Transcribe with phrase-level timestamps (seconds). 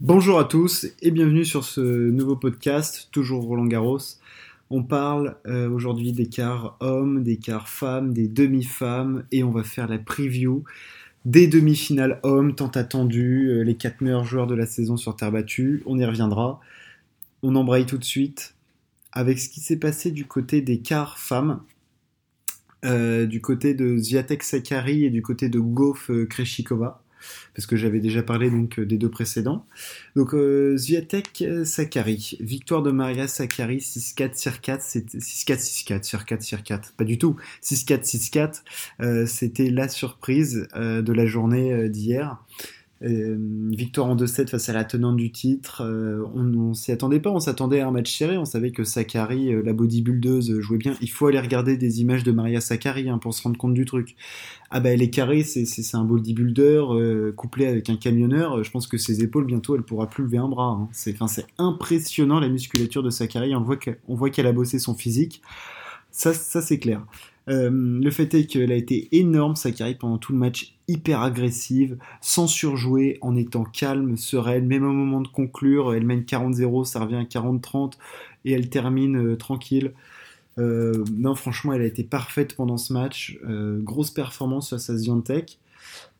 [0.00, 4.00] Bonjour à tous et bienvenue sur ce nouveau podcast, toujours Roland Garros.
[4.68, 9.62] On parle euh, aujourd'hui des quarts hommes, des quarts femmes, des demi-femmes et on va
[9.62, 10.64] faire la preview
[11.24, 15.30] des demi-finales hommes tant attendues, euh, les quatre meilleurs joueurs de la saison sur terre
[15.30, 15.84] battue.
[15.86, 16.60] On y reviendra.
[17.44, 18.56] On embraye tout de suite
[19.12, 21.62] avec ce qui s'est passé du côté des quarts femmes.
[22.84, 27.03] Euh, du côté de Zviatek Sakari et du côté de Goff Kreshikova
[27.54, 29.66] parce que j'avais déjà parlé donc euh, des deux précédents.
[30.16, 36.24] Donc euh, Zviatek euh, Sakari, victoire de Maria Sakari 6-4 sur 4, 6-4 6-4 sur
[36.24, 38.60] 4 sur 4, pas du tout, 6-4
[39.00, 42.42] 6-4, c'était la surprise de la journée d'hier.
[43.02, 43.36] Euh,
[43.70, 45.82] victoire en 2-7 face à la tenante du titre.
[45.84, 48.38] Euh, on, ne s'y attendait pas, on s'attendait à un match serré.
[48.38, 50.94] On savait que Sakari, euh, la bodybuildeuse, jouait bien.
[51.00, 53.84] Il faut aller regarder des images de Maria Sakari hein, pour se rendre compte du
[53.84, 54.16] truc.
[54.70, 58.64] Ah bah elle est carrée, c'est, un bodybuilder couplé avec un camionneur.
[58.64, 60.78] Je pense que ses épaules bientôt elle pourra plus lever un bras.
[60.80, 60.88] Hein.
[60.92, 61.16] C'est,
[61.58, 63.54] impressionnant la musculature de Sakari.
[63.54, 65.42] On voit, voit qu'elle a bossé son physique.
[66.10, 67.04] Ça, ça c'est clair.
[67.48, 71.22] Euh, le fait est qu'elle a été énorme, sa carrière pendant tout le match, hyper
[71.22, 76.84] agressive, sans surjouer, en étant calme, sereine, même au moment de conclure, elle mène 40-0,
[76.84, 77.94] ça revient à 40-30,
[78.44, 79.92] et elle termine euh, tranquille.
[80.58, 83.38] Euh, non, franchement, elle a été parfaite pendant ce match.
[83.80, 85.58] grosse performance face à Ziontek.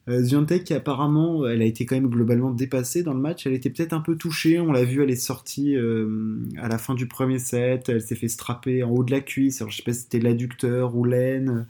[0.08, 3.46] Euh, apparemment, elle a été quand même globalement dépassée dans le match.
[3.46, 4.60] Elle était peut-être un peu touchée.
[4.60, 7.88] On l'a vu, elle est sortie euh, à la fin du premier set.
[7.88, 9.60] Elle s'est fait strapper en haut de la cuisse.
[9.60, 11.66] Alors, je sais pas si c'était l'adducteur ou l'aine.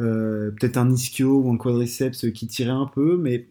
[0.00, 3.46] Euh, peut-être un ischio ou un quadriceps qui tirait un peu, mais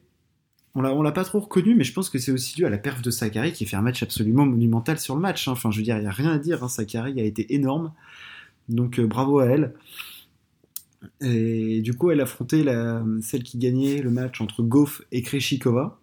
[0.75, 2.77] on l'a, l'a pas trop reconnu, mais je pense que c'est aussi dû à la
[2.77, 5.47] perf de Sakari qui fait un match absolument monumental sur le match.
[5.47, 5.53] Hein.
[5.53, 6.63] Enfin, je veux dire, il n'y a rien à dire.
[6.63, 6.67] Hein.
[6.67, 7.93] Sakari a été énorme.
[8.67, 9.73] Donc, bravo à elle.
[11.22, 12.66] Et du coup, elle affrontait
[13.22, 16.00] celle qui gagnait le match entre Goff et Kreshikova.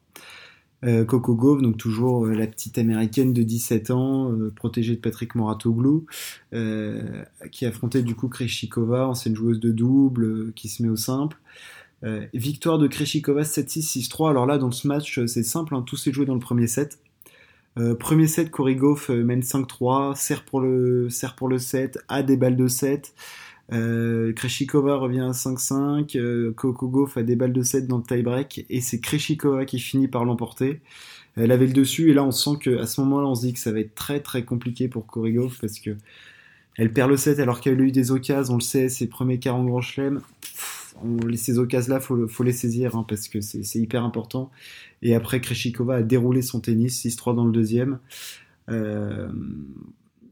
[0.84, 5.00] Euh, Coco Gauff, donc toujours euh, la petite américaine de 17 ans, euh, protégée de
[5.00, 6.06] Patrick Moratoglou,
[7.53, 11.38] qui affrontait du coup Kreshikova, ancienne joueuse de double, qui se met au simple.
[12.34, 14.31] victoire de Kreshikova 7-6, 6-3.
[14.31, 16.99] Alors là, dans ce match, c'est simple, hein, tout s'est joué dans le premier set.
[18.00, 22.37] premier set, Cory Gauff mène 5-3, sert pour le, sert pour le set, a des
[22.37, 23.15] balles de 7.
[23.73, 28.67] Euh, Kreshikova revient à 5-5, euh, Coco fait des balles de 7 dans le tie-break,
[28.69, 30.81] et c'est Kreshikova qui finit par l'emporter.
[31.37, 33.61] Elle avait le dessus, et là on sent qu'à ce moment-là on se dit que
[33.61, 35.97] ça va être très très compliqué pour Korigov, parce que
[36.77, 39.39] elle perd le 7 alors qu'elle a eu des occasions, on le sait, ses premiers
[39.39, 40.21] 40 Grand Chelem,
[41.37, 44.50] ces occasions-là, faut, faut les saisir, hein, parce que c'est hyper important.
[45.03, 47.99] Et après, Kreshikova a déroulé son tennis, 6-3 dans le deuxième.
[48.69, 49.29] Euh,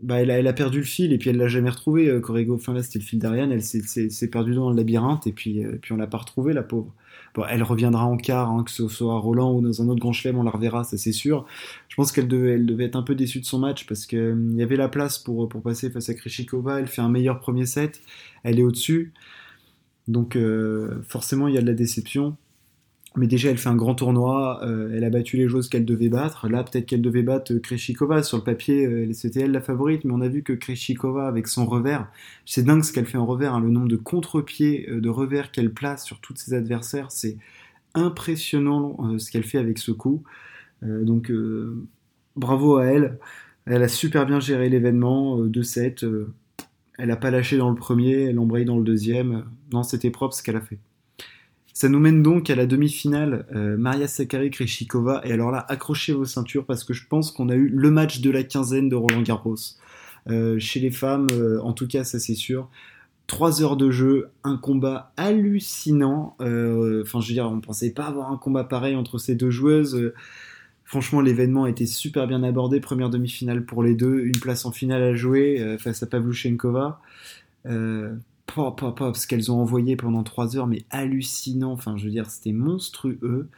[0.03, 2.09] bah, elle, a, perdu le fil et puis elle l'a jamais retrouvé.
[2.09, 5.33] Euh, Corrigo, enfin là c'était le fil d'Ariane, elle s'est perdue dans le labyrinthe et
[5.33, 6.94] puis, euh, puis on l'a pas retrouvée la pauvre.
[7.34, 10.00] Bon, elle reviendra en quart, hein, que ce soit à Roland ou dans un autre
[10.00, 11.47] grand chelem, on la reverra, ça c'est sûr.
[11.88, 14.19] Je pense qu'elle devait, elle devait être un peu déçue de son match parce qu'il
[14.19, 16.81] euh, y avait la place pour, pour passer face à Krishikova.
[16.81, 18.00] Elle fait un meilleur premier set,
[18.43, 19.12] elle est au-dessus.
[20.09, 20.37] Donc
[21.06, 22.37] forcément il y a de la déception.
[23.16, 26.09] Mais déjà, elle fait un grand tournoi, euh, elle a battu les joueuses qu'elle devait
[26.09, 26.48] battre.
[26.48, 28.22] Là, peut-être qu'elle devait battre Kreshikova.
[28.22, 31.49] Sur le papier, euh, c'était elle la favorite, mais on a vu que Kreshikova, avec
[31.49, 32.09] son revers,
[32.47, 33.53] c'est dingue ce qu'elle fait en revers.
[33.54, 33.60] Hein.
[33.60, 37.37] le nombre de contre-pieds, euh, de revers qu'elle place sur toutes ses adversaires, c'est
[37.94, 40.22] impressionnant ce qu'elle fait avec ce coup.
[40.82, 41.32] donc,
[42.37, 43.19] bravo à elle.
[43.66, 46.06] Elle a super bien géré l'événement, 2-7.
[46.99, 49.44] elle n'a pas lâché dans le premier, elle embraye dans le deuxième.
[49.72, 50.78] non, c'était propre ce qu'elle a fait.
[51.72, 55.22] Ça nous mène donc à la demi-finale, euh, Maria Sakkari Kreshikova.
[55.25, 58.20] Et alors là, accrochez vos ceintures parce que je pense qu'on a eu le match
[58.20, 59.56] de la quinzaine de Roland Garros.
[60.28, 62.69] Euh, chez les femmes, euh, en tout cas, ça c'est sûr.
[63.26, 66.34] Trois heures de jeu, un combat hallucinant.
[66.41, 69.50] Enfin, je veux dire, on ne pensait pas avoir un combat pareil entre ces deux
[69.50, 70.12] joueuses.
[70.84, 72.81] Franchement, l'événement a été super bien abordé.
[72.81, 77.00] Première demi-finale pour les deux, une place en finale à jouer face à Pavluchenkova
[78.55, 81.72] ce qu'elles ont envoyé pendant 3 heures, mais hallucinant.
[81.72, 83.49] Enfin, je veux dire, c'était monstrueux.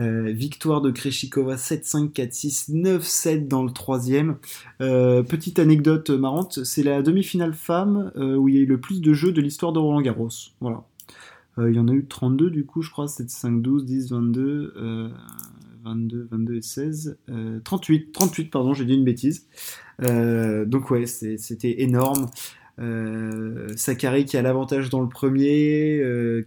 [0.00, 4.38] Euh, victoire de Kreshikova 7-5, 4-6, 9-7 dans le troisième.
[4.80, 8.80] Euh, petite anecdote marrante, c'est la demi-finale femme euh, où il y a eu le
[8.80, 10.30] plus de jeux de l'histoire de Roland Garros.
[10.60, 10.82] Voilà.
[11.58, 15.12] il y en a eu 32 du coup, je crois, 7, 5, 12, 10, 22,
[15.84, 17.18] 22, 22 et 16,
[17.62, 19.46] 38, 38, pardon, j'ai dit une bêtise.
[20.00, 22.26] donc ouais, c'était énorme.
[22.80, 25.98] Euh, Sakari qui a l'avantage dans le premier.
[25.98, 26.46] Euh,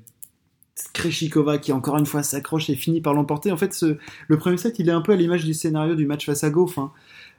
[0.94, 3.52] Kreshikova qui encore une fois s'accroche et finit par l'emporter.
[3.52, 3.84] En fait,
[4.28, 6.50] le premier set, il est un peu à l'image du scénario du match face à
[6.50, 6.78] Goff.
[6.78, 6.92] Hein.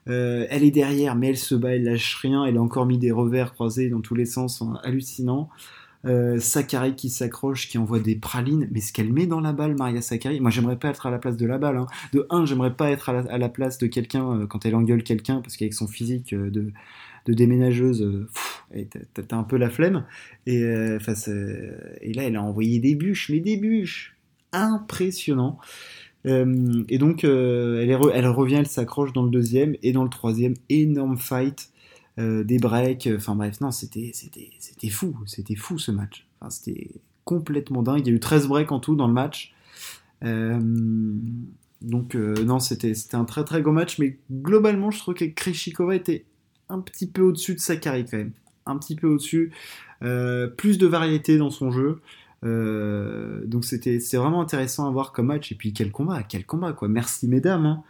[0.08, 2.44] Euh, elle est derrière, mais elle se bat, elle lâche rien.
[2.44, 5.49] Elle a encore mis des revers croisés dans tous les sens, hallucinant.
[6.05, 9.75] Euh, Sakari qui s'accroche, qui envoie des pralines, mais ce qu'elle met dans la balle,
[9.75, 11.76] Maria Sakari, moi j'aimerais pas être à la place de la balle.
[11.76, 11.87] Hein.
[12.12, 15.56] De un, j'aimerais pas être à la, place de quelqu'un quand elle engueule quelqu'un, parce
[15.56, 16.73] qu'avec son physique euh,
[17.28, 18.26] de, déménageuse,
[19.14, 20.04] t'as un peu la flemme.
[20.46, 24.16] Et, et là, elle a envoyé des bûches, mais des bûches
[24.52, 25.58] impressionnant.
[26.25, 31.70] et donc, elle, revient, elle s'accroche dans le deuxième, et dans le troisième, énorme fight.
[32.19, 34.12] Euh, des breaks, enfin bref, non, c'était
[34.90, 36.26] fou, c'était fou ce match.
[36.50, 36.90] C'était
[37.25, 38.00] complètement dingue.
[38.00, 39.54] Il y a eu 13 breaks en tout dans le match.
[40.25, 40.58] Euh,
[41.80, 45.94] donc euh, non, c'était un très très gros match, mais globalement, je trouve que Kreshikova
[45.94, 46.25] était
[46.69, 48.25] un petit peu au-dessus de Sakari quand
[48.67, 49.53] un petit peu au-dessus,
[50.00, 52.00] plus de variété dans son jeu.
[52.43, 56.88] donc c'était vraiment intéressant à voir comme match et puis quel combat, quel combat quoi.
[56.88, 57.65] Merci mesdames.
[57.65, 57.82] Hein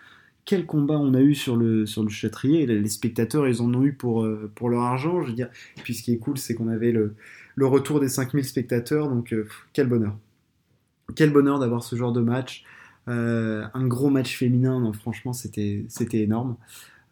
[0.48, 2.64] quel combat on a eu sur le, sur châtrier.
[2.64, 5.50] Les spectateurs, ils en ont eu pour, euh, pour leur argent, je veux dire.
[5.76, 7.14] Et puis ce qui est cool, c'est qu'on avait le,
[7.60, 10.16] retour des 5000 spectateurs, donc euh, quel bonheur.
[11.14, 12.64] Quel bonheur d'avoir ce genre de match.
[13.08, 16.56] Euh, un gros match féminin, franchement, c'était énorme.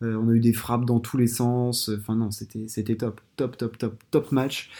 [0.02, 1.90] On a eu des frappes dans tous les sens.
[1.98, 3.20] Enfin, non, c'était top.
[3.36, 4.70] Top, top, top, top match.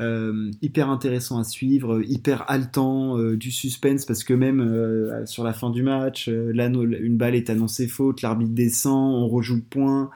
[0.00, 5.44] Euh, hyper intéressant à suivre, hyper haletant, euh, du suspense parce que même euh, sur
[5.44, 9.62] la fin du match, là, une balle est annoncée faute, l'arbitre descend, on rejoue le
[9.62, 10.10] point.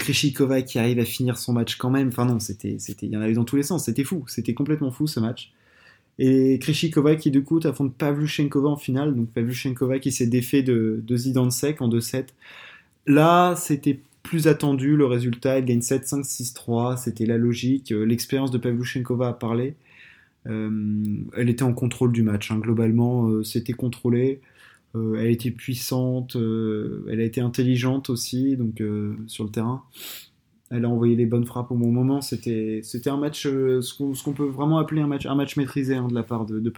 [0.00, 2.08] Krishikova qui arrive à finir son match quand même.
[2.08, 3.84] Enfin non, c'était, c'était, il y en avait dans tous les sens.
[3.84, 5.52] C'était fou, c'était complètement fou ce match.
[6.18, 9.14] Et Krishikova qui du coup affronte Pavluchenkova en finale.
[9.14, 12.26] Donc Pavluchenkova qui s'est défait de, de Zidansek en 2-7.
[13.08, 15.58] Là, c'était plus attendu le résultat.
[15.58, 17.90] Elle gagne 7-5-6-3, c'était la logique.
[17.90, 19.76] Euh, l'expérience de Pavluchenkova a parlé.
[20.46, 20.70] Euh,
[21.34, 22.52] elle était en contrôle du match.
[22.52, 22.58] Hein.
[22.58, 24.42] Globalement, euh, c'était contrôlé.
[24.94, 26.36] elle était puissante.
[26.36, 28.82] elle a été intelligente aussi, donc
[29.26, 29.82] sur le terrain.
[30.70, 32.20] Elle a envoyé les bonnes frappes au bon moment.
[32.20, 36.14] C'était, un match, ce qu'on, peut vraiment appeler un match, un match maîtrisé hein, de
[36.14, 36.72] la part de, de.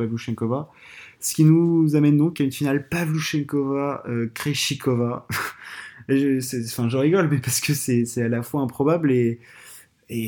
[1.21, 5.27] Ce qui nous amène donc à une finale Pavluchenkova-Kreshikova.
[6.19, 9.41] je rigole, mais parce que c'est à la fois improbable et,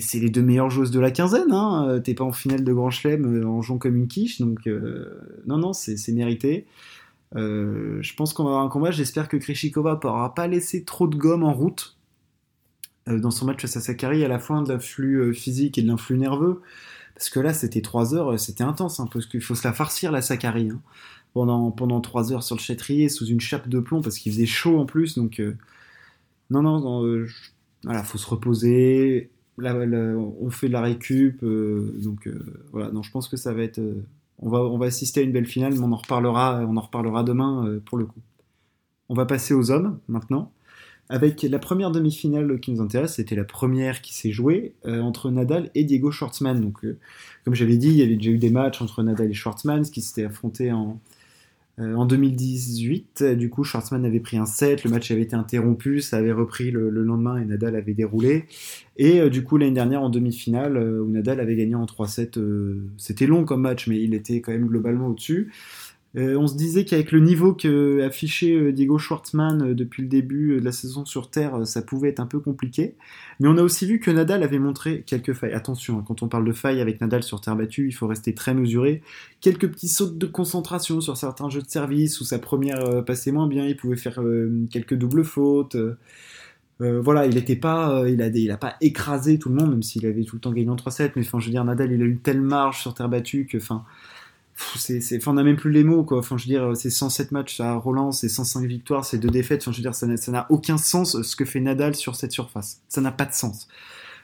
[0.01, 1.51] c'est les deux meilleures joueuses de la quinzaine.
[1.51, 2.01] Hein.
[2.05, 5.21] T'es pas en finale de Grand Chelem euh, en jouant comme une quiche, donc euh,
[5.47, 6.67] non, non, c'est mérité.
[7.35, 8.93] Euh, je pense qu'on va avoir un combat.
[8.93, 11.97] J'espère que Krishikova n'aura pas laissé trop de gomme en route
[13.09, 16.17] dans son match face à Sakari, à la fois de l'influx physique et de l'influx
[16.17, 16.63] nerveux.
[17.17, 20.23] Parce que là, c'était 3 heures, c'était intense, hein, parce faut se la farcir, la
[20.23, 20.71] Sakari.
[20.71, 20.81] Hein.
[21.35, 24.47] Pendant, pendant 3 heures sur le châtrier, sous une chape de plomb, parce qu'il faisait
[24.47, 25.17] chaud en plus.
[25.17, 25.41] Donc,
[26.53, 27.27] non, non, euh,
[27.85, 29.31] voilà, faut se reposer.
[29.59, 32.91] on fait de la récup, euh, donc euh, voilà.
[32.93, 33.81] Non, je pense que ça va être.
[34.39, 36.81] on va, on va assister à une belle finale, mais on en reparlera, on en
[36.81, 38.21] reparlera demain pour le coup.
[39.09, 40.53] On va passer aux hommes maintenant.
[41.09, 45.71] Avec la première demi-finale qui nous intéresse, c'était la première qui s'est jouée entre Nadal
[45.75, 46.61] et Diego Schwartzmann.
[46.61, 46.87] Donc,
[47.45, 50.01] comme j'avais dit, il y avait déjà eu des matchs entre Nadal et Schwartzmann, qui
[50.01, 51.01] s'étaient affrontés en,
[51.79, 56.01] euh, en 2018, du coup, Schwartzmann avait pris un set, le match avait été interrompu,
[56.01, 58.45] ça avait repris le, lendemain et Nadal avait déroulé.
[58.99, 62.39] Et euh, du coup, l'année dernière, en demi-finale, euh, où Nadal avait gagné en 3-7,
[62.99, 65.53] c'était long comme match, mais il était quand même globalement au-dessus.
[66.15, 70.09] Euh, on se disait qu'avec le niveau que affichait euh, Diego Schwartzmann euh, depuis le
[70.09, 72.97] début de la saison sur Terre, ça pouvait être un peu compliqué.
[73.41, 75.55] Mais on a aussi vu que Nadal avait montré quelques failles.
[75.55, 78.35] Attention, hein, quand on parle de failles avec Nadal sur terre battue, il faut rester
[78.35, 79.03] très mesuré.
[79.41, 83.49] Quelques petits sauts de concentration sur certains jeux de service où sa première passait moins
[83.49, 84.21] bien, il pouvait faire
[84.71, 85.77] quelques doubles fautes.
[86.79, 90.07] voilà, il n'était pas, il a, il a pas écrasé tout le monde, même s'il
[90.07, 91.13] avait tout le temps gagné en 3-7.
[91.17, 93.59] Mais enfin, je veux dire, Nadal, il a eu telle marge sur terre battue que,
[94.77, 96.07] c'est, on n'a même plus les mots.
[96.11, 99.63] Enfin, je veux dire, c'est 107 matchs à Roland, c'est 105 victoires, c'est deux défaites.
[99.63, 102.81] Enfin, je veux dire, ça n'a, aucun sens ce que fait Nadal sur cette surface.
[102.89, 103.69] Ça n'a pas de sens.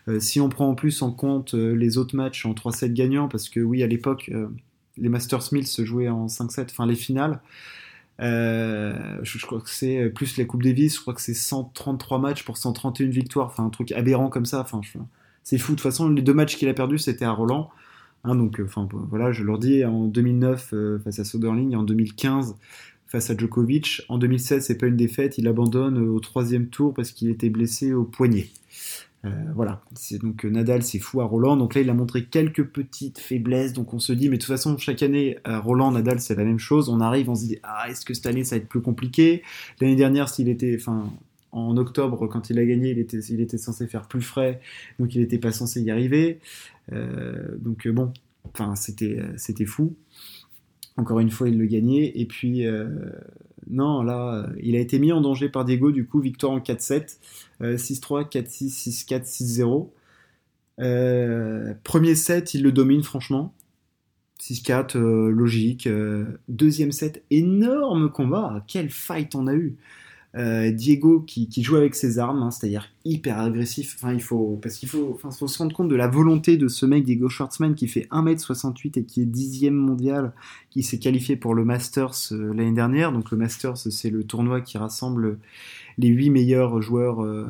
[0.09, 3.28] Euh, si on prend en plus en compte euh, les autres matchs en 3-7 gagnants,
[3.28, 4.49] parce que oui, à l'époque, euh,
[4.97, 7.40] les Masters 1000 se jouaient en 5-7, enfin les finales.
[8.21, 12.57] Je, crois que c'est plus les Coupes Davis, je crois que c'est 133 matchs pour
[12.57, 14.61] 131 victoires, enfin un truc aberrant comme ça.
[14.61, 14.80] Enfin,
[15.45, 15.73] c'est fou.
[15.73, 17.71] De toute façon, les deux matchs qu'il a perdus, c'était à Roland.
[18.25, 21.83] Hein, donc, euh, enfin, voilà, je leur dis, en 2009 euh, face à Soderling, en
[21.83, 22.57] 2015
[23.07, 26.93] face à Djokovic, en 2016 c'est pas une défaite, il abandonne euh, au troisième tour
[26.93, 28.49] parce qu'il était blessé au poignet.
[29.55, 33.19] voilà, c'est donc Nadal c'est fou à Roland, donc là il a montré quelques petites
[33.19, 36.45] faiblesses, donc on se dit mais de toute façon chaque année Roland Nadal c'est la
[36.45, 38.69] même chose, on arrive on se dit ah est-ce que cette année ça va être
[38.69, 39.43] plus compliqué?
[39.81, 41.11] L'année dernière s'il était, enfin
[41.52, 42.99] en octobre, quand il a gagné, il
[43.40, 44.61] était, censé faire plus frais,
[44.99, 46.40] donc il n'était pas censé y arriver.
[46.93, 48.12] Euh, donc euh, bon,
[48.45, 49.95] enfin c'était, euh, c'était fou.
[50.97, 52.12] Encore une fois, il le gagnait.
[52.17, 52.67] Et puis,
[53.71, 57.19] non, là, il a été mis en danger par Diego, du coup, victoire en 4-7,
[57.61, 59.88] 6-3, 4-6, 6-4,
[60.76, 61.76] 6-0.
[61.85, 63.55] premier set, il le domine franchement.
[64.40, 65.88] 6-4, logique.
[66.49, 68.64] deuxième set, énorme combat.
[68.67, 69.76] Quel fight on a eu.
[70.38, 73.97] Euh, Diego qui, joue avec ses armes, hein, c'est-à-dire hyper agressif.
[73.99, 77.04] Enfin, il faut parce qu'il faut, se rendre compte de la volonté de ce mec
[77.04, 80.33] Diego Schwartzman qui fait 1m68 et qui est dixième mondial,
[80.71, 83.11] qui s'est qualifié pour le Masters euh, l'année dernière.
[83.11, 85.38] Donc le Masters, c'est le tournoi qui rassemble
[85.97, 87.47] les 8 meilleurs joueurs euh,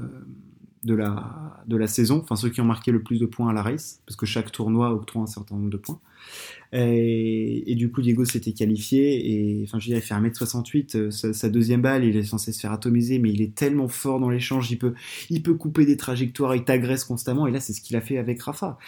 [0.84, 3.52] de la de la saison, enfin ceux qui ont marqué le plus de points à
[3.52, 6.00] la race, parce que chaque tournoi octroie un certain nombre de points.
[6.72, 9.30] Et, du coup, Diego s'était qualifié.
[9.30, 10.96] Et enfin, je dirais, il fait 1m68.
[10.96, 14.20] Euh, sa, deuxième balle, il est censé se faire atomiser, mais il est tellement fort
[14.20, 14.70] dans l'échange.
[14.70, 14.94] Il peut,
[15.30, 17.46] il peut couper des trajectoires, il t'agresse constamment.
[17.46, 18.78] Et là, c'est ce qu'il a fait avec Rafa.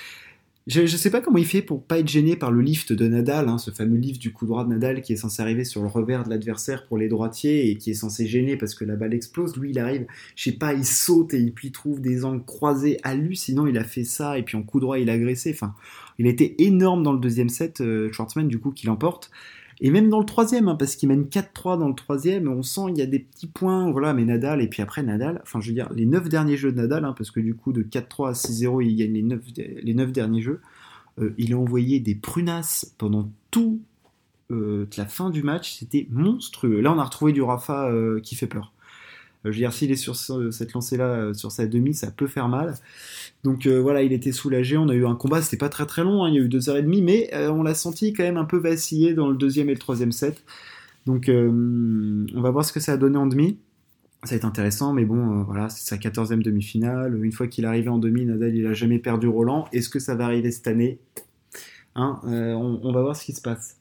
[0.70, 3.08] Je ne sais pas comment il fait pour pas être gêné par le lift de
[3.08, 5.82] Nadal, hein, ce fameux lift du coup droit de Nadal qui est censé arriver sur
[5.82, 8.94] le revers de l'adversaire pour les droitiers et qui est censé gêner parce que la
[8.94, 9.56] balle explose.
[9.56, 12.98] Lui, il arrive, je sais pas, il saute et puis il trouve des angles croisés
[13.02, 13.66] hallucinants.
[13.66, 15.50] Il a fait ça et puis en coup droit, il a agressé.
[15.52, 15.74] Enfin,
[16.20, 19.32] il a été énorme dans le deuxième set, euh, Schwartzman, du coup, qui l'emporte.
[19.80, 22.82] Et même dans le troisième, hein, parce qu'il mène 4-3 dans le troisième, on sent
[22.90, 25.68] il y a des petits points, voilà, mais Nadal, et puis après Nadal, enfin je
[25.68, 28.30] veux dire, les 9 derniers jeux de Nadal, hein, parce que du coup de 4-3
[28.30, 29.40] à 6-0, il gagne les 9,
[29.82, 30.60] les 9 derniers jeux,
[31.18, 33.80] euh, il a envoyé des prunasses pendant tout
[34.50, 36.80] euh, la fin du match, c'était monstrueux.
[36.80, 37.90] Là on a retrouvé du Rafa
[38.22, 38.72] qui fait peur.
[39.44, 42.74] Je veux dire, s'il est sur cette lancée-là, sur sa demi, ça peut faire mal.
[43.42, 44.76] Donc euh, voilà, il était soulagé.
[44.76, 46.48] On a eu un combat, c'était pas très très long, hein, il y a eu
[46.48, 49.28] deux heures et demie, mais euh, on l'a senti quand même un peu vaciller dans
[49.28, 50.44] le deuxième et le troisième set.
[51.06, 53.58] Donc euh, on va voir ce que ça a donné en demi.
[54.24, 57.24] Ça va être intéressant, mais bon, voilà, c'est sa quatorzième demi-finale.
[57.24, 59.66] Une fois qu'il est arrivé en demi, Nadal, il a jamais perdu Roland.
[59.72, 60.98] Est-ce que ça va arriver cette année?
[61.94, 63.78] Hein, on, on, va voir ce qui se passe.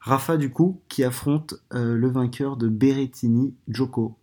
[0.00, 4.16] Rafa, du coup, qui affronte le vainqueur de Berrettini, Joko.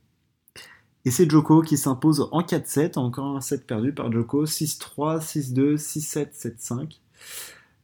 [1.06, 5.76] Et c'est Joko qui s'impose en 4-7, encore un set perdu par Joko, 6-3, 6-2,
[5.76, 7.00] 6-7, 7-5.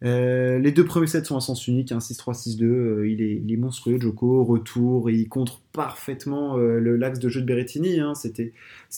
[0.02, 4.00] les deux premiers sets sont en sens unique, 6-3, hein, 6-2, euh, il, est, monstrueux,
[4.00, 8.14] Joko, retour, il contre parfaitement euh, l'axe de jeu de Berrettini, hein.
[8.16, 8.54] c'était,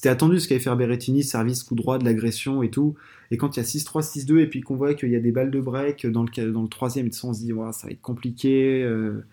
[0.05, 2.93] attendu ce qu'allait faire Berrettini, service, coup droit, de l'agression et tout,
[3.31, 5.31] et quand il y a 6-3, 6-2, et puis qu'on voit qu'il y a des
[5.31, 8.83] balles de break dans le, dans le troisième, on se dit, ça va être compliqué,
[8.83, 9.25] euh,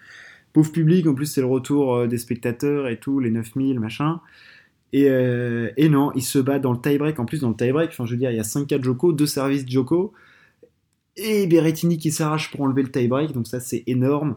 [0.55, 4.23] pauvre public, en plus c'est le retour des spectateurs et tout, les 9000, machin,
[4.95, 7.19] euh, et, non, il se bat dans le tie-break.
[7.19, 9.27] En plus, dans le tie-break, enfin, je veux dire, il y a 5-4 Joko, 2
[9.27, 10.13] services Joko.
[11.17, 13.33] Et Berrettini qui s'arrache pour enlever le tie-break.
[13.33, 14.37] Donc, ça, c'est énorme.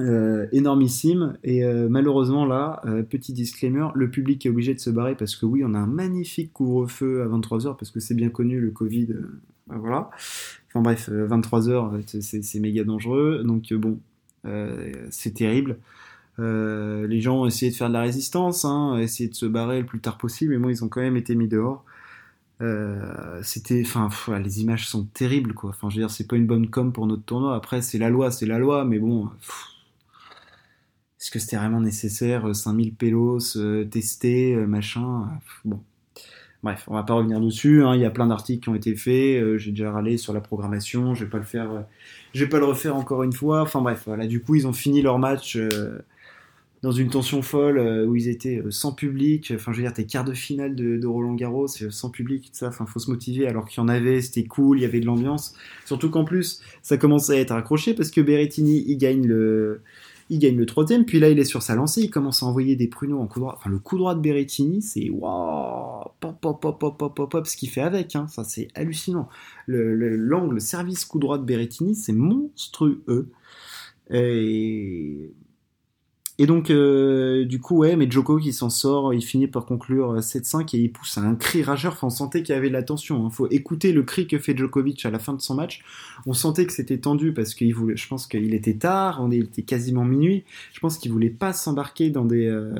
[0.00, 1.36] Euh, énormissime.
[1.44, 5.46] Et euh, malheureusement, là, petit disclaimer, le public est obligé de se barrer parce que
[5.46, 9.08] oui, on a un magnifique couvre-feu à 23h parce que c'est bien connu, le Covid.
[9.68, 10.10] Ben voilà.
[10.68, 13.42] Enfin bref, 23h, c'est méga dangereux.
[13.44, 13.98] Donc, bon,
[15.10, 15.78] c'est terrible.
[16.38, 19.80] Euh, les gens ont essayé de faire de la résistance, hein, essayé de se barrer
[19.80, 21.84] le plus tard possible, mais moi ils ont quand même été mis dehors.
[22.60, 25.70] Euh, c'était, enfin, les images sont terribles, quoi.
[25.70, 27.56] Enfin, je veux dire, c'est pas une bonne com pour notre tournoi.
[27.56, 29.28] Après, c'est la loi, c'est la loi, mais bon,
[31.20, 33.56] est-ce que c'était vraiment nécessaire 5000 euh, pélos
[33.90, 35.28] testés, machin
[35.64, 35.80] Bon,
[36.62, 37.84] bref, on va pas revenir dessus.
[37.84, 37.96] Hein.
[37.96, 39.58] Il y a plein d'articles qui ont été faits.
[39.58, 41.14] J'ai déjà râlé sur la programmation.
[41.14, 41.84] Je vais pas le faire,
[42.32, 43.62] je vais pas le refaire encore une fois.
[43.62, 44.26] Enfin bref, voilà.
[44.28, 45.58] Du coup, ils ont fini leur match
[46.82, 49.52] dans une tension folle euh, où ils étaient euh, sans public.
[49.54, 52.68] Enfin, je veux dire, tes quarts de finale de, Roland Garros, sans public, ça.
[52.68, 55.06] Enfin, faut se motiver alors qu'il y en avait, c'était cool, il y avait de
[55.06, 55.54] l'ambiance.
[55.86, 59.82] Surtout qu'en plus, ça commençait à être accroché parce que Berrettini, il gagne le,
[60.28, 62.74] il gagne le troisième, puis là il est sur sa lancée, il commence à envoyer
[62.74, 63.54] des pruneaux en coup droit.
[63.56, 67.46] Enfin, le coup droit de Berrettini, c'est waouh, pop, pop, pop, pop, pop, pop, pop,
[67.46, 68.26] ce qu'il fait avec, hein.
[68.28, 69.28] ça c'est hallucinant.
[69.68, 73.30] L'angle le, service coup droit de Berrettini, c'est monstrueux.
[74.10, 75.30] Et
[76.42, 80.18] et donc, euh, du coup, ouais, mais Joko qui s'en sort, il finit par conclure
[80.18, 81.92] 7-5 euh, et il pousse un cri rageur.
[81.92, 83.22] Enfin, on sentait qu'il y avait de la tension.
[83.22, 83.30] Il hein.
[83.30, 85.84] faut écouter le cri que fait Djokovic à la fin de son match.
[86.26, 89.62] On sentait que c'était tendu parce qu'il voulait, je pense qu'il était tard, on était
[89.62, 90.42] quasiment minuit.
[90.72, 92.72] Je pense qu'il voulait pas s'embarquer dans des, euh,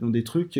[0.00, 0.58] dans des trucs.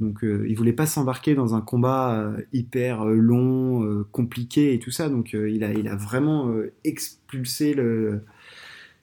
[0.00, 5.08] donc, il voulait pas s'embarquer dans un combat hyper long, compliqué et tout ça.
[5.08, 8.22] Donc, il a, il a vraiment expulsé le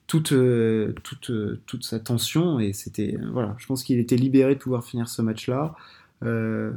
[0.09, 4.55] toute, euh, toute, euh, toute sa tension et c'était voilà, je pense qu'il était libéré
[4.55, 5.75] de pouvoir finir ce match-là.
[6.23, 6.71] Euh,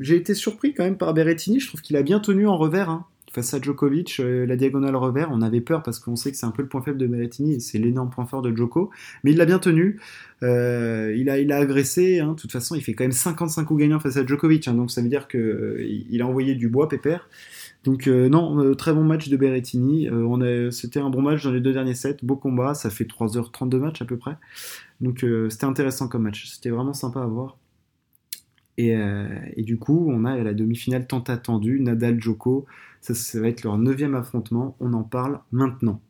[0.00, 2.90] j'ai été surpris quand même par Berrettini, je trouve qu'il a bien tenu en revers
[2.90, 3.06] hein.
[3.32, 5.28] Face à Djokovic, la diagonale revers.
[5.32, 7.54] On avait peur parce qu'on sait que c'est un peu le point faible de Berrettini
[7.54, 8.90] et c'est l'énorme point fort de Djoko,
[9.24, 10.00] mais il l'a bien tenu.
[10.42, 12.32] il, a, il a agressé, hein.
[12.32, 14.74] de toute façon, il fait quand même 55 coups gagnants face à Djokovic, hein.
[14.74, 17.28] donc ça veut dire qu'il il a envoyé du bois pépère.
[17.84, 20.08] Donc euh, non, euh, très bon match de Berrettini.
[20.08, 23.68] Euh, c'était un bon match dans les deux derniers sets, beau combat, ça fait 3h30
[23.68, 24.36] de match à peu près.
[25.00, 27.56] Donc c'était intéressant comme match, c'était vraiment sympa à voir.
[28.78, 28.94] Et,
[29.56, 32.64] et, du coup, on a la demi-finale tant attendue, Nadal-Joko.
[33.00, 34.76] Ça va être leur neuvième affrontement.
[34.80, 36.00] On en parle maintenant.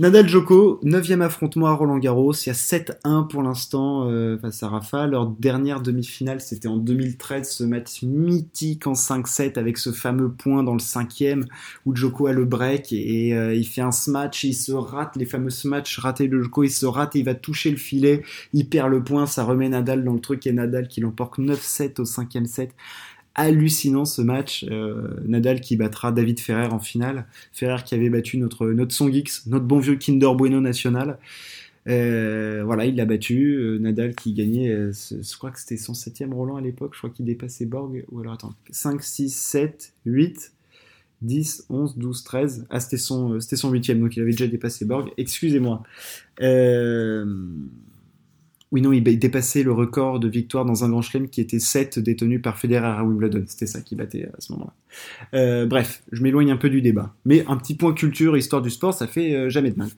[0.00, 4.62] Nadal Joko, 9 affrontement à Roland Garros, il y a 7-1 pour l'instant euh, face
[4.62, 5.06] à Rafa.
[5.06, 10.62] Leur dernière demi-finale, c'était en 2013, ce match mythique en 5-7 avec ce fameux point
[10.62, 11.44] dans le cinquième
[11.84, 15.26] où Joko a le break et, euh, il fait un smash, il se rate, les
[15.26, 18.22] fameux smash ratés de Joko, il se rate et il va toucher le filet,
[18.54, 22.00] il perd le point, ça remet Nadal dans le truc et Nadal qui l'emporte 9-7
[22.00, 22.74] au cinquième set
[23.34, 24.64] hallucinant ce match.
[24.70, 27.26] Euh, Nadal qui battra David Ferrer en finale.
[27.52, 31.18] Ferrer qui avait battu notre, notre Song X, notre bon vieux Kinder Bueno national.
[31.88, 33.54] Euh, voilà, il l'a battu.
[33.54, 36.92] Euh, Nadal qui gagnait, je crois que c'était son septième Roland à l'époque.
[36.94, 38.04] Je crois qu'il dépassait Borg.
[38.10, 40.52] Ou alors attends, 5, 6, 7, 8.
[41.22, 42.66] 10, 11, 12, 13.
[42.70, 45.10] Ah, c'était son, c'était son huitième, donc il avait déjà dépassé Borg.
[45.16, 45.82] Excusez-moi.
[46.40, 47.26] Euh,
[48.72, 51.98] oui, non, il dépassait le record de victoire dans un grand chelem qui était 7
[51.98, 53.42] détenus par Federer à Wimbledon.
[53.46, 54.72] C'était ça qui battait à ce moment-là.
[55.34, 57.12] Euh, bref, je m'éloigne un peu du débat.
[57.24, 59.88] Mais un petit point culture, histoire du sport, ça fait euh, jamais de mal.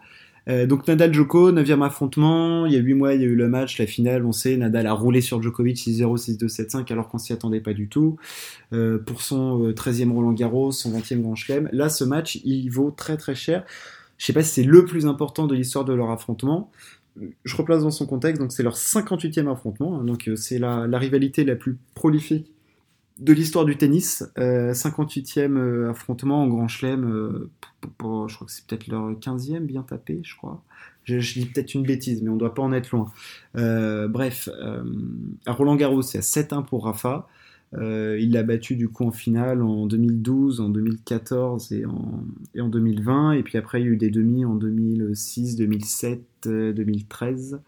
[0.49, 3.37] Euh, donc Nadal Djoko, 9e affrontement, il y a 8 mois il y a eu
[3.37, 7.09] le match, la finale, on sait, Nadal a roulé sur Djokovic 6-0, 6-2, 7-5 alors
[7.09, 8.17] qu'on s'y attendait pas du tout.
[9.07, 13.17] pour son 13e Roland Garros, son 20e Grand Chelem, là ce match il vaut très
[13.17, 13.65] très cher.
[14.19, 16.73] Je sais pas si c'est le plus important de l'histoire de leur affrontement,
[17.17, 20.87] je replace dans son contexte, donc c'est leur 58e affrontement, hein, donc euh, c'est la,
[20.99, 22.53] rivalité la plus prolifique
[23.19, 24.25] de l'histoire du tennis.
[24.37, 27.51] 58e euh, affrontement en Grand Chelem, euh,
[27.83, 30.63] je crois que c'est peut-être leur 15e bien tapé, je crois.
[31.05, 33.13] Je, dis peut-être une bêtise, mais on ne doit pas en être loin.
[33.55, 34.49] bref,
[35.47, 37.29] à Roland Garros, c'est à 7-1 pour Rafa.
[37.75, 42.25] Euh, il l'a battu du coup en finale en 2012, en 2014 et en,
[42.55, 43.33] et en 2020.
[43.33, 47.61] Et puis après, il y a eu des demi en 2006, 2007, 2013.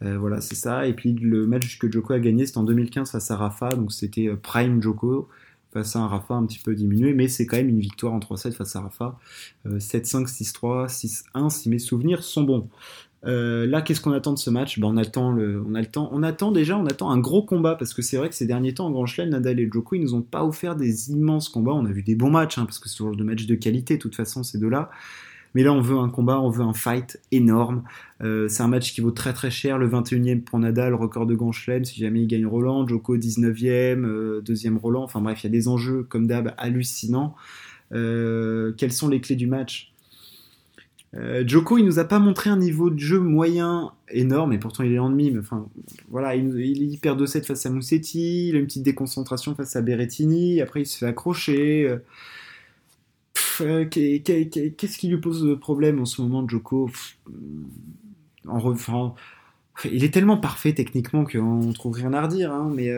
[0.00, 0.86] voilà, c'est ça.
[0.86, 3.70] Et puis le match que Joko a gagné, c'était en 2015 face à Rafa.
[3.70, 5.28] Donc c'était euh, Prime Joko
[5.72, 7.14] face à un Rafa un petit peu diminué.
[7.14, 9.18] Mais c'est quand même une victoire en 3-7 face à Rafa.
[9.66, 10.88] 7-5, 6-3,
[11.34, 12.68] 6-1 si mes souvenirs sont bons.
[13.26, 14.78] Euh, là, qu'est-ce qu'on attend de ce match?
[14.78, 17.92] Ben, on attend le, on attend, on attend déjà, on attend un gros combat parce
[17.92, 20.14] que c'est vrai que ces derniers temps en Grand Chelem, Nadal et Djoko, ils nous
[20.14, 21.72] ont pas offert des immenses combats.
[21.72, 23.96] On a vu des bons matchs hein, parce que c'est toujours de matchs de qualité,
[23.96, 24.90] de toute façon, ces deux-là.
[25.54, 27.82] Mais là, on veut un combat, on veut un fight énorme.
[28.22, 29.78] Euh, c'est un match qui vaut très très cher.
[29.78, 32.86] Le 21e pour Nadal, record de Grand Chelem, si jamais il gagne Roland.
[32.86, 35.02] Djoko 19e, euh, deuxième Roland.
[35.02, 37.34] Enfin bref, il y a des enjeux comme d'hab hallucinants.
[37.90, 39.89] quelles sont les clés du match?
[41.16, 44.84] Euh, Joko, il nous a pas montré un niveau de jeu moyen énorme, et pourtant
[44.84, 45.30] il est ennemi.
[45.30, 45.68] Mais enfin,
[46.08, 50.60] voilà, il, perd 2-7 face à Moussetti, il a une petite déconcentration face à Berrettini,
[50.60, 51.84] après il se fait accrocher.
[51.88, 51.98] Euh,
[53.62, 56.90] euh, qu'est-ce qui lui pose problème en ce moment, Joko?
[58.46, 59.14] En.
[59.90, 62.90] Il est tellement parfait techniquement qu'on trouve rien à redire, hein, mais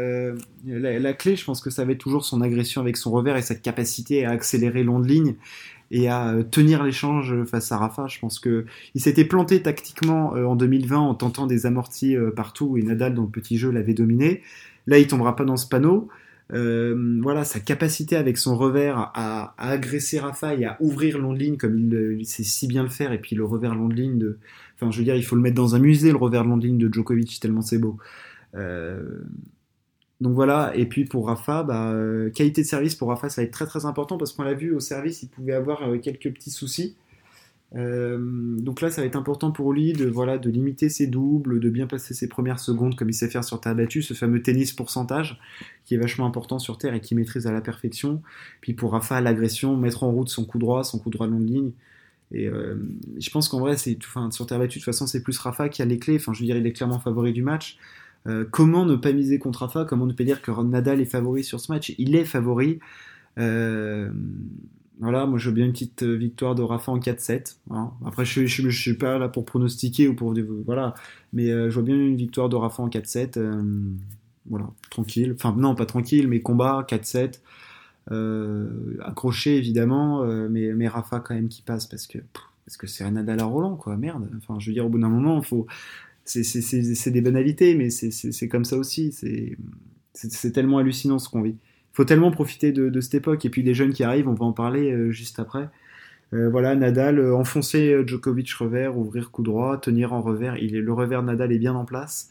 [0.67, 3.43] la, clé, je pense que ça va être toujours son agression avec son revers et
[3.43, 5.37] cette capacité à accélérer long de ligne
[5.93, 8.07] et à euh, tenir l'échange face à Rafa.
[8.09, 12.31] Je pense que il s'était planté tactiquement euh, en 2020 en tentant des amortis euh,
[12.31, 14.43] partout et Nadal dans le petit jeu l'avait dominé.
[14.87, 16.09] Là, il tombera pas dans ce panneau.
[16.51, 21.79] voilà, sa capacité avec son revers à, agresser Rafa et à ouvrir long ligne comme
[21.79, 24.39] il, sait si bien le faire, et puis le revers long de ligne de,
[24.75, 26.67] enfin, je veux dire, il faut le mettre dans un musée, le revers long de
[26.67, 27.97] ligne de Djokovic, tellement c'est beau.
[30.23, 33.45] Donc voilà, et puis pour Rafa, bah, euh, qualité de service pour Rafa, ça va
[33.45, 36.33] être très très important parce qu'on l'a vu au service, il pouvait avoir euh, quelques
[36.33, 36.95] petits soucis.
[37.75, 38.19] Euh,
[38.61, 41.69] donc là, ça va être important pour lui de, voilà, de limiter ses doubles, de
[41.71, 44.73] bien passer ses premières secondes comme il sait faire sur terre battue, ce fameux tennis
[44.73, 45.41] pourcentage
[45.87, 48.23] qui est vachement important sur terre et qui maîtrise à la perfection.
[48.61, 51.47] Puis pour Rafa, l'agression, mettre en route son coup droit, son coup droit long de
[51.47, 51.73] ligne.
[52.31, 52.49] Et
[53.19, 53.99] je pense qu'en vrai, c'est,
[54.31, 56.17] sur terre battue, de toute façon, c'est plus Rafa qui a les clés.
[56.17, 57.77] Enfin, je veux dire, il est clairement favori du match.
[58.27, 59.85] Euh, comment ne pas miser contre Rafa?
[59.85, 61.95] Comment ne pas dire que Nadal est favori sur ce match?
[61.99, 62.79] Il est favori.
[63.39, 64.11] Euh,
[65.01, 67.57] voilà, moi je veux bien une petite victoire de Rafa en 4-7.
[68.05, 70.35] Après, je ne suis pas là pour pronostiquer ou pour.
[70.65, 70.95] Voilà,
[71.33, 73.41] mais euh, je vois bien une victoire de Rafa en 4-7.
[74.47, 75.33] voilà, tranquille.
[75.35, 77.41] Enfin, non, pas tranquille, mais combat 4-7.
[79.01, 82.19] accroché évidemment, mais, Rafa quand même qui passe parce que
[82.65, 84.31] parce que c'est Nadal à Roland quoi, merde.
[84.37, 85.67] Enfin, je veux dire, au bout d'un moment, il faut
[86.25, 89.13] c'est des banalités, mais c'est comme ça aussi.
[90.13, 91.57] C'est tellement hallucinant ce qu'on vit.
[91.93, 93.45] Il faut tellement profiter de, cette époque.
[93.45, 95.69] Et puis des jeunes qui arrivent, on va en parler euh, juste après.
[96.33, 100.57] Euh, voilà, Nadal, euh, enfoncer Djokovic revers, ouvrir coup droit, tenir en revers.
[100.57, 102.31] Il est, le revers Nadal est bien en place.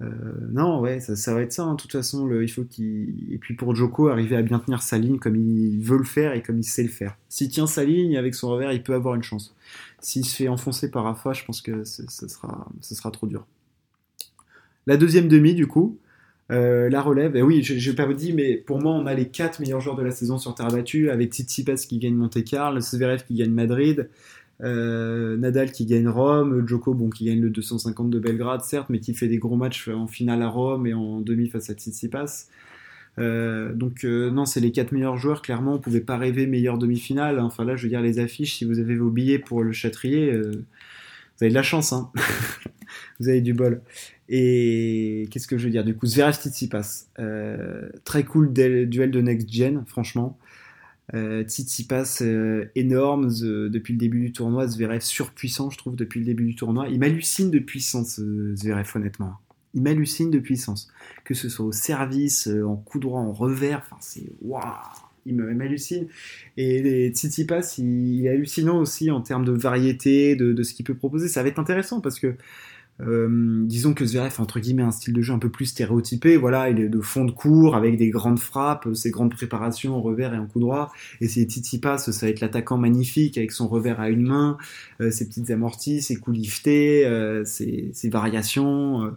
[0.00, 1.64] Non, ouais, ça, va être ça.
[1.64, 1.74] Hein.
[1.74, 3.32] De toute façon, il faut qu'il.
[3.32, 6.34] Et puis pour Djoko, arriver à bien tenir sa ligne comme il veut le faire
[6.34, 7.16] et comme il sait le faire.
[7.28, 9.54] S'il tient sa ligne avec son revers, il peut avoir une chance.
[10.00, 13.46] S'il se fait enfoncer par Rafa, je pense que ce sera, sera trop dur.
[14.86, 15.98] La deuxième demi, du coup,
[16.52, 19.28] Euh, la relève, et oui, je n'ai pas dit, mais pour moi, on a les
[19.28, 23.24] quatre meilleurs joueurs de la saison sur terre battue, avec Tsitsipas qui gagne Monte-Carlo, Zverev
[23.24, 24.08] qui gagne Madrid,
[24.62, 29.00] euh, Nadal qui gagne Rome, Djoko bon, qui gagne le 250 de Belgrade, certes, mais
[29.00, 32.46] qui fait des gros matchs en finale à Rome et en demi face à Tsitsipas.
[33.18, 35.42] Euh, donc non, c'est les quatre meilleurs joueurs.
[35.42, 37.40] Clairement, on pouvait pas rêver meilleure demi-finale.
[37.40, 38.56] Enfin là, je veux dire les affiches.
[38.56, 41.92] Si vous avez vos billets pour le Châtrier, vous avez de la chance.
[41.92, 42.10] Hein
[43.20, 43.82] vous avez du bol.
[44.28, 45.84] Et qu'est-ce que je veux dire?
[45.84, 47.06] Du coup, Zverev Tsitsipas.
[47.18, 50.38] Euh, très cool duel de next gen, franchement.
[51.14, 54.66] Euh, Tsitsipas euh, énorme depuis le début du tournoi.
[54.66, 56.88] Zverev surpuissant, je trouve, depuis le début du tournoi.
[56.88, 59.34] Il m'hallucine de puissance, euh, Zverev, honnêtement.
[59.74, 60.88] Il m'hallucine de puissance.
[61.24, 63.82] Que ce soit au service, en coup droit, en revers.
[63.84, 64.62] Enfin, c'est waouh
[65.26, 66.06] il m'hallucine.
[66.56, 70.94] Et, Tsitsipas, il, est hallucinant aussi en termes de variété, de, de ce qu'il peut
[70.94, 71.28] proposer.
[71.28, 72.36] Ça va être intéressant parce que
[73.00, 76.36] euh, disons que Zverev entre guillemets un style de jeu un peu plus stéréotypé.
[76.36, 80.00] Voilà, il est de fond de cours avec des grandes frappes, ses grandes préparations en
[80.00, 80.92] revers et en coup droit.
[81.20, 84.56] Et ses Tsitsipas, ça va être l'attaquant magnifique avec son revers à une main,
[85.00, 89.12] euh, ses petites amorties, ses coups liftés, euh, ses, variations.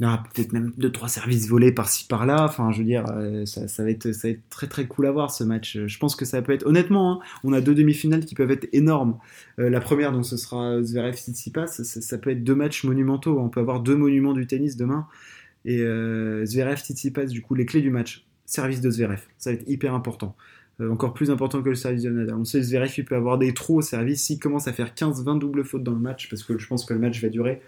[0.00, 2.44] Il y aura peut-être même deux trois services volés par-ci par-là.
[2.44, 4.08] Enfin, je veux dire, euh, ça, va être,
[4.48, 5.76] très très cool à voir ce match.
[5.86, 8.68] Je pense que ça peut être, honnêtement, hein, on a deux demi-finales qui peuvent être
[8.72, 9.18] énormes.
[9.58, 13.40] Euh, la première, donc ce sera Zverev Tsitsipas, ça, peut être deux matchs monumentaux.
[13.40, 15.08] On peut avoir deux monuments du tennis demain.
[15.64, 19.54] Et euh, Zverev Tsitsipas, du coup, les clés du match, service de Zverev, ça va
[19.54, 20.36] être hyper important.
[20.80, 22.36] Encore plus important que le service de Nadal.
[22.36, 25.40] On sait Zverev, il peut avoir des trous au service s'il commence à faire 15-20
[25.40, 27.60] doubles fautes dans le match, parce que je pense que le match va durer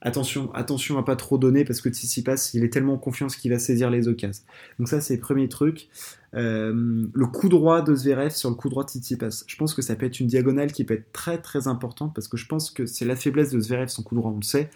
[0.00, 3.50] attention, attention à pas trop donner parce que Tsitsipas, il est tellement en confiance qu'il
[3.50, 4.44] va saisir les occasions.
[4.78, 5.88] Donc ça, c'est le premier truc.
[6.34, 9.44] Euh, le coup droit de Zverev sur le coup droit de Tsitsipas.
[9.46, 12.28] Je pense que ça peut être une diagonale qui peut être très très importante parce
[12.28, 14.70] que je pense que c'est la faiblesse de Zverev, son coup droit, on le sait.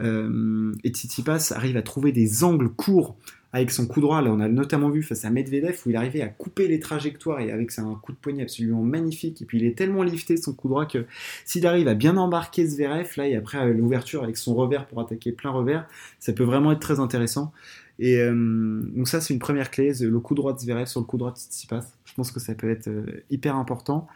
[0.00, 3.16] Euh, et Tsitsipas arrive à trouver des angles courts
[3.56, 4.20] avec son coup droit.
[4.22, 7.40] Là, on a notamment vu face à Medvedev où il arrivait à couper les trajectoires
[7.40, 9.42] et avec un coup de poignet absolument magnifique.
[9.42, 11.06] Et puis il est tellement lifté son coup droit que
[11.44, 15.32] s'il arrive à bien embarquer Zverev, là, et après l'ouverture avec son revers pour attaquer
[15.32, 15.86] plein revers,
[16.20, 17.52] ça peut vraiment être très intéressant.
[17.98, 21.06] Et euh, donc ça, c'est une première clé, le coup droit de Zverev sur le
[21.06, 21.84] coup droit de Tsitsipas.
[22.04, 24.06] Je pense que ça peut être euh, hyper important.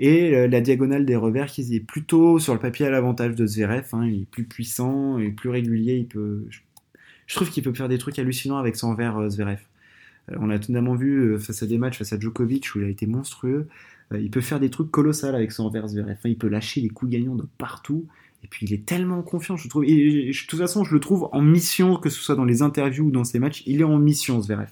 [0.00, 3.46] Et euh, la diagonale des revers qui est plutôt sur le papier à l'avantage de
[3.46, 3.86] Zverev.
[3.92, 4.06] Hein.
[4.06, 6.60] il est plus puissant, il est plus régulier, il peut, je
[7.34, 9.60] trouve qu'il peut faire des trucs hallucinants avec son verre euh, Zverev.
[10.30, 12.84] Euh, on l'a notamment vu euh, face à des matchs face à Djokovic où il
[12.84, 13.68] a été monstrueux.
[14.14, 16.16] il peut faire des trucs colossaux avec son verre Zverev.
[16.24, 18.06] il peut lâcher des coups gagnants de partout.
[18.44, 19.84] Et puis il est tellement confiant, je trouve.
[19.84, 23.10] De toute façon, je le trouve en mission, que ce soit dans les interviews ou
[23.10, 24.70] dans ses matchs, il est en mission, Zverev.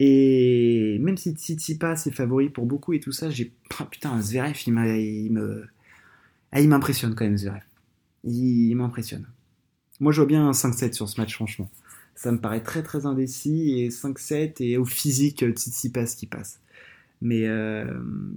[0.00, 3.52] Et même si Tsitsipas est favori pour beaucoup et tout ça, j'ai.
[3.78, 5.66] Ah, putain, Zverev, il.
[6.50, 7.62] Ah, il m'impressionne quand même, Zverev.
[8.24, 9.26] il m'impressionne.
[10.00, 11.70] Moi, je vois bien un 5-7 sur ce match, franchement.
[12.14, 16.60] Ça me paraît très très indécis et 5-7 et au physique euh, Tsitsipas qui passe.
[17.20, 17.86] Mais euh,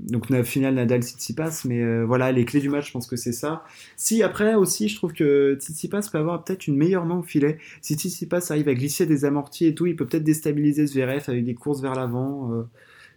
[0.08, 3.18] donc la finale Nadal Tsitsipas, mais euh, voilà les clés du match, je pense que
[3.18, 3.64] c'est ça.
[3.98, 7.58] Si après aussi, je trouve que Tsitsipas peut avoir peut-être une meilleure main au filet.
[7.82, 11.44] Si Tsitsipas arrive à glisser des amortis et tout, il peut peut-être déstabiliser Zverev avec
[11.44, 12.68] des courses vers l'avant.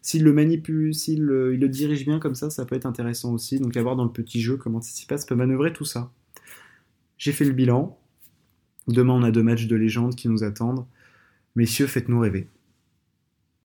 [0.03, 1.25] s'il le manipule, s'il il
[1.61, 3.61] le dirige bien comme ça, ça peut être intéressant aussi.
[3.61, 6.11] Donc à voir dans le petit jeu comment Tsitsipas peut manœuvrer tout ça.
[7.17, 8.00] J'ai fait le bilan.
[8.91, 10.85] Demain, on a deux matchs de légende qui nous attendent.
[11.55, 12.49] Messieurs, faites-nous rêver.